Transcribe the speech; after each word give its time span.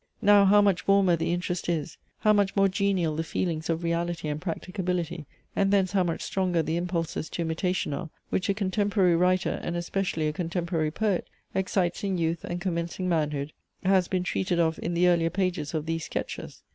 Now 0.19 0.45
how 0.45 0.63
much 0.63 0.87
warmer 0.87 1.15
the 1.15 1.31
interest 1.31 1.69
is, 1.69 1.97
how 2.21 2.33
much 2.33 2.55
more 2.55 2.67
genial 2.67 3.15
the 3.15 3.23
feelings 3.23 3.69
of 3.69 3.83
reality 3.83 4.27
and 4.29 4.41
practicability, 4.41 5.27
and 5.55 5.69
thence 5.69 5.91
how 5.91 6.01
much 6.03 6.21
stronger 6.23 6.63
the 6.63 6.75
impulses 6.75 7.29
to 7.29 7.43
imitation 7.43 7.93
are, 7.93 8.09
which 8.31 8.49
a 8.49 8.55
contemporary 8.55 9.15
writer, 9.15 9.59
and 9.61 9.75
especially 9.77 10.27
a 10.27 10.33
contemporary 10.33 10.89
poet, 10.89 11.27
excites 11.53 12.03
in 12.03 12.17
youth 12.17 12.43
and 12.43 12.61
commencing 12.61 13.07
manhood, 13.07 13.53
has 13.83 14.07
been 14.07 14.23
treated 14.23 14.59
of 14.59 14.79
in 14.81 14.95
the 14.95 15.07
earlier 15.07 15.29
pages 15.29 15.75
of 15.75 15.85
these 15.85 16.05
sketches. 16.05 16.63